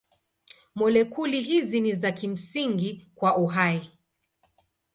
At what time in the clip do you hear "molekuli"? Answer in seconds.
0.75-1.41